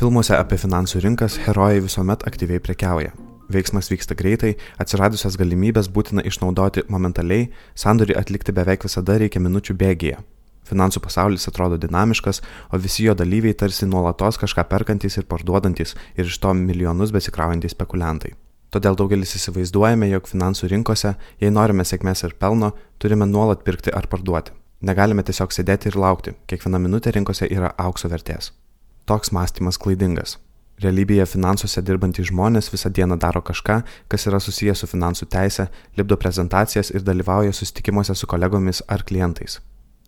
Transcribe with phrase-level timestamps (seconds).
[0.00, 3.12] Filmuose apie finansų rinkas herojai visuomet aktyviai prekiauja.
[3.52, 10.18] Veiksmas vyksta greitai, atsiradusias galimybės būtina išnaudoti momentaliai, sandorį atlikti beveik visada reikia minučių bėgėje.
[10.70, 12.40] Finansų pasaulis atrodo dinamiškas,
[12.72, 17.76] o visi jo dalyviai tarsi nuolatos kažką perkantis ir parduodantis ir iš to milijonus besikraujantys
[17.76, 18.36] spekuliantai.
[18.70, 22.70] Todėl daugelis įsivaizduojame, jog finansų rinkose, jei norime sėkmės ir pelno,
[23.02, 24.54] turime nuolat pirkti ar parduoti.
[24.86, 28.52] Negalime tiesiog sėdėti ir laukti, kiekviena minutė rinkose yra aukso vertės.
[29.10, 30.36] Toks mąstymas klaidingas.
[30.80, 35.66] Realybėje finansuose dirbantys žmonės visą dieną daro kažką, kas yra susijęs su finansų teise,
[35.98, 39.58] lipdo prezentacijas ir dalyvauja susitikimuose su kolegomis ar klientais.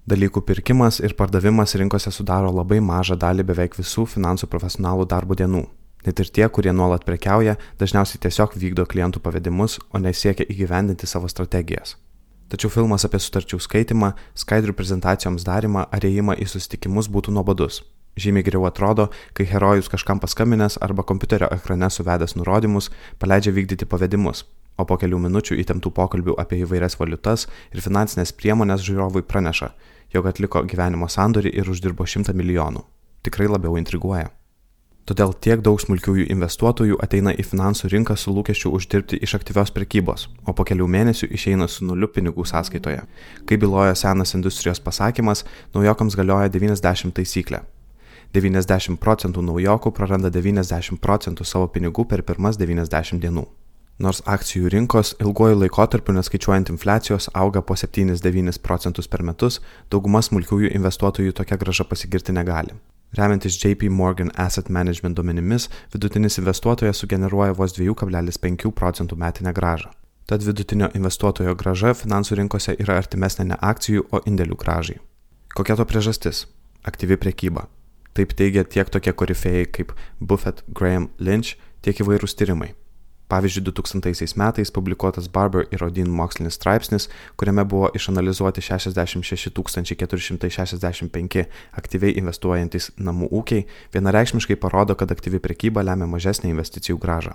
[0.09, 5.67] Dalykų pirkimas ir pardavimas rinkose sudaro labai mažą dalį beveik visų finansų profesionalų darbo dienų.
[6.07, 11.31] Net ir tie, kurie nuolat prekiauja, dažniausiai tiesiog vykdo klientų pavedimus, o nesiekia įgyvendinti savo
[11.31, 11.95] strategijas.
[12.51, 17.79] Tačiau filmas apie sutarčių skaitimą, skaidrių prezentacijoms darimą ar ėjimą į susitikimus būtų nuobodus.
[18.21, 22.91] Žymiai geriau atrodo, kai herojus kažkam paskambinęs arba kompiuterio ekrane suvedęs nurodymus
[23.23, 24.45] paleidžia vykdyti pavedimus,
[24.77, 29.71] o po kelių minučių įtemptų pokalbių apie įvairias valiutas ir finansinės priemonės žiūrovui praneša,
[30.13, 32.85] jog atliko gyvenimo sandorį ir uždirbo 100 milijonų.
[33.25, 34.29] Tikrai labiau intriguoja.
[35.03, 40.29] Todėl tiek daug smulkiųjų investuotojų ateina į finansų rinką su lūkesčiu uždirbti iš aktyvios prekybos,
[40.47, 43.03] o po kelių mėnesių išeina su nuliu pinigų sąskaitoje.
[43.49, 45.43] Kaip byloja senas industrijos pasakymas,
[45.75, 47.65] naujokams galioja 90 taisyklė
[48.33, 53.45] 90 procentų naujokų praranda 90 procentų savo pinigų per pirmas 90 dienų.
[54.03, 60.73] Nors akcijų rinkos ilguoju laikotarpiu neskaičiuojant infliacijos auga po 7-9 procentus per metus, dauguma smulkiųjų
[60.79, 62.73] investuotojų tokia graža pasigirti negali.
[63.13, 69.91] Remiantis JP Morgan Asset Management duomenimis, vidutinis investuotojas sugeneruoja vos 2,5 procentų metinę gražą.
[70.27, 74.97] Tad vidutinio investuotojo graža finansų rinkose yra artimesnė ne akcijų, o indėlių gražai.
[75.53, 76.47] Kokia to priežastis?
[76.89, 77.67] Aktyvi priekyba.
[78.17, 82.73] Taip teigia tiek tokie korifėjai kaip Buffett, Graham Lynch, tiek įvairūs tyrimai.
[83.33, 87.09] Pavyzdžiui, 2000 metais publikuotas Barber ir Odin mokslinis straipsnis,
[87.41, 89.49] kuriame buvo išanalizuoti 66
[89.97, 97.33] 465 aktyviai investuojantis namų ūkiai, vienareikšmiškai parodo, kad aktyvi prekyba lemia mažesnę investicijų gražą.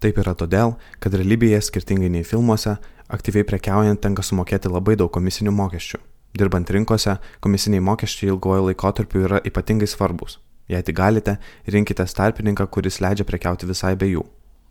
[0.00, 2.78] Taip yra todėl, kad realybėje, skirtingai nei filmuose,
[3.12, 6.00] aktyviai prekiaujant tenka sumokėti labai daug komisinių mokesčių.
[6.40, 10.40] Dirbant rinkose, komisiniai mokesčiai ilgojo laikotarpiu yra ypatingai svarbus.
[10.72, 11.36] Jei tik galite,
[11.68, 14.24] rinkitės tarpininką, kuris leidžia prekiauti visai be jų.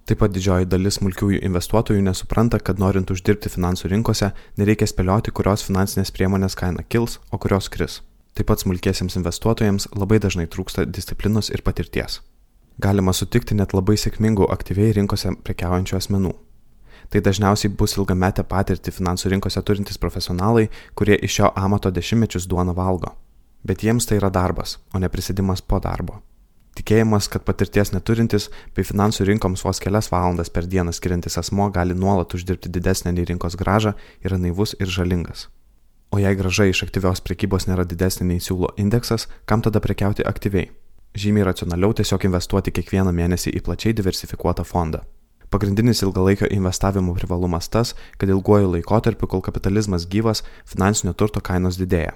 [0.08, 5.66] Taip pat didžioji dalis smulkiųjų investuotojų nesupranta, kad norint uždirbti finansų rinkose, nereikia spėlioti, kurios
[5.68, 8.00] finansinės priemonės kaina kils, o kurios kris.
[8.38, 12.22] Taip pat smulkiesiems investuotojams labai dažnai trūksta disciplinos ir patirties.
[12.80, 16.36] Galima sutikti net labai sėkmingų aktyviai rinkose prekiaujančių asmenų
[17.10, 22.76] tai dažniausiai bus ilgametę patirtį finansų rinkose turintys profesionalai, kurie iš šio amato dešimtmečius duoną
[22.76, 23.14] valgo.
[23.68, 26.22] Bet jiems tai yra darbas, o ne prisidimas po darbo.
[26.78, 31.96] Tikėjimas, kad patirties neturintis bei finansų rinkoms vos kelias valandas per dieną skiriantis asmo gali
[31.98, 35.48] nuolat uždirbti didesnę nei rinkos gražą, yra naivus ir žalingas.
[36.14, 40.70] O jei graža iš aktyvios prekybos nėra didesnė nei siūlo indeksas, kam tada prekiauti aktyviai?
[41.18, 45.02] Žymiai racionaliau tiesiog investuoti kiekvieną mėnesį į plačiai diversifikuotą fondą.
[45.50, 52.14] Pagrindinis ilgalaikio investavimo privalumas tas, kad ilguoju laikotarpiu, kol kapitalizmas gyvas, finansinio turto kainos didėja.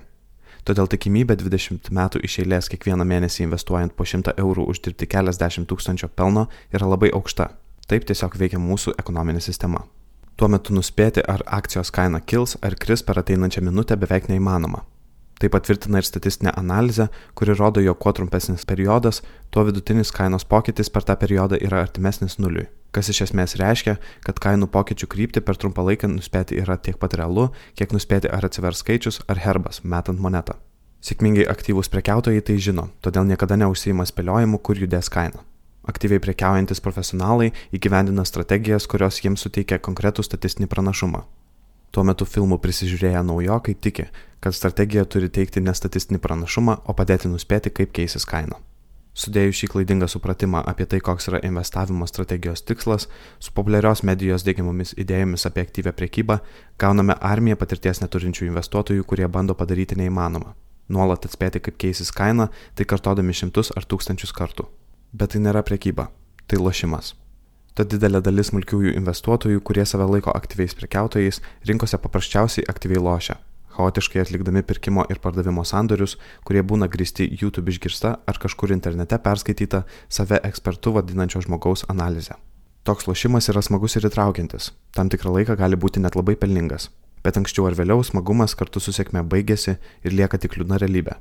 [0.61, 6.11] Todėl tikimybė 20 metų iš eilės kiekvieną mėnesį investuojant po 100 eurų uždirbti keliasdešimt tūkstančio
[6.13, 7.49] pelno yra labai aukšta.
[7.89, 9.81] Taip tiesiog veikia mūsų ekonominė sistema.
[10.37, 14.83] Tuo metu nuspėti, ar akcijos kaina kils ar kris per ateinančią minutę beveik neįmanoma.
[15.41, 20.93] Tai patvirtina ir statistinė analizė, kuri rodo, jog kuo trumpesnis periodas, tuo vidutinis kainos pokytis
[20.93, 22.67] per tą periodą yra artimesnis nuliui.
[22.91, 23.95] Kas iš esmės reiškia,
[24.27, 27.47] kad kainų pokyčių krypti per trumpą laiką nuspėti yra tiek pat realu,
[27.79, 30.57] kiek nuspėti ar atsivers skaičius ar herbas, metant monetą.
[31.01, 35.39] Sėkmingai aktyvūs prekiautojai tai žino, todėl niekada neužsima spėliojimu, kur judės kaina.
[35.87, 41.23] Aktyviai prekiaujantis profesionalai įgyvendina strategijas, kurios jiems suteikia konkretų statistinį pranašumą.
[41.91, 44.05] Tuo metu filmų prisižiūrėję naujokai tiki,
[44.43, 48.61] kad strategija turi teikti ne statistinį pranašumą, o padėti nuspėti, kaip keisis kaina.
[49.11, 53.09] Sudėjus šį klaidingą supratimą apie tai, koks yra investavimo strategijos tikslas,
[53.43, 56.37] su populiarios medijos dėgiamomis idėjomis apie aktyvę priekybą,
[56.79, 60.55] gauname armiją patirties neturinčių investuotojų, kurie bando padaryti neįmanoma.
[60.87, 64.69] Nuolat atspėti, kaip keisis kaina, tai kartodami šimtus ar tūkstančius kartų.
[65.11, 66.07] Bet tai nėra priekyba,
[66.47, 67.13] tai lošimas.
[67.75, 73.37] Tad didelė dalis smulkiųjų investuotojų, kurie save laiko aktyviais prekiautojais, rinkose paprasčiausiai aktyviai lošia,
[73.81, 79.83] chaotiškai atlikdami pirkimo ir pardavimo sandorius, kurie būna gristi YouTube išgirsta ar kažkur internete perskaityta
[80.09, 82.37] save ekspertu vadinančio žmogaus analizė.
[82.85, 86.89] Toks lošimas yra smagus ir įtraukiantis, tam tikrą laiką gali būti net labai pelningas.
[87.21, 91.17] Bet anksčiau ar vėliau smagumas kartu su sėkme baigėsi ir lieka tik liūdna realybė.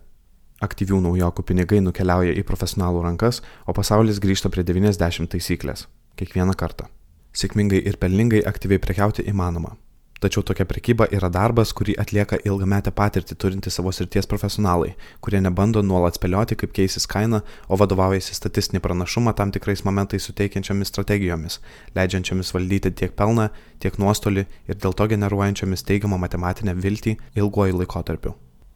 [0.64, 5.86] Aktyvių naujokų pinigai nukeliauja į profesionalų rankas, o pasaulis grįžta prie 90 taisyklės.
[6.20, 6.88] Kiekvieną kartą.
[7.32, 9.76] Sėkmingai ir pelningai aktyviai prekiauti įmanoma,
[10.20, 14.90] Tačiau tokia prekyba yra darbas, kurį atlieka ilgametę patirtį turinti savo srities profesionalai,
[15.24, 17.40] kurie nebando nuolat spėlioti, kaip keisis kaina,
[17.72, 21.56] o vadovaujasi statistinį pranašumą tam tikrais momentais suteikiančiomis strategijomis,
[21.96, 23.48] leidžiančiomis valdyti tiek pelną,
[23.80, 28.34] tiek nuostolį ir dėl to generuojančiomis teigiamą matematinę viltį ilguoju laikotarpiu.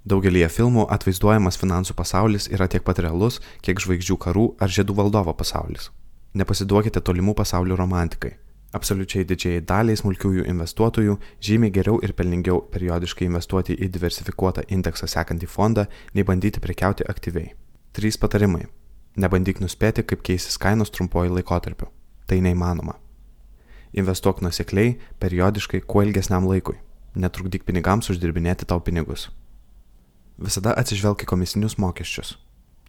[0.08, 5.36] Daugelie filmų atvaizduojamas finansų pasaulis yra tiek pat realus, kiek žvaigždžių karų ar žiedų valdovo
[5.36, 5.90] pasaulis.
[6.32, 8.34] Nepasiduokite tolimų pasaulių romantikai.
[8.74, 11.14] Absoliučiai didžiai daliai smulkiųjų investuotojų
[11.46, 15.84] žymiai geriau ir pelningiau periodiškai investuoti į diversifikuotą indeksą sekantį fondą,
[16.14, 17.52] nei bandyti prekiauti aktyviai.
[17.94, 18.64] Trys patarimai.
[19.14, 21.86] Nebandyk nuspėti, kaip keisis kainos trumpuoju laikotarpiu.
[22.26, 22.96] Tai neįmanoma.
[23.94, 26.80] Investuok nusekliai, periodiškai, kuo ilgesniam laikui.
[27.14, 29.28] Netrukdyk pinigams uždirbinėti tau pinigus.
[30.34, 32.34] Visada atsižvelk į komisinius mokesčius.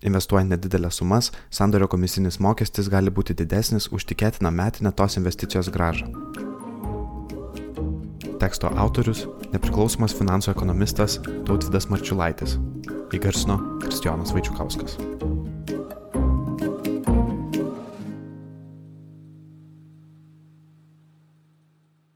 [0.05, 6.11] Investuojant nedidelės sumas, sandorio komisinis mokestis gali būti didesnis už tikėtiną metinę tos investicijos gražą.
[8.39, 12.59] Teksto autorius- nepriklausomas finansų ekonomistas Tautvidas Marčiulaitis.
[13.15, 14.97] Įgarsino Kristijonas Vaičiukauskas.